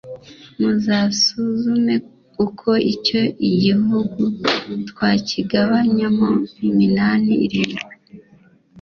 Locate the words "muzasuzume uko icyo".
0.59-3.21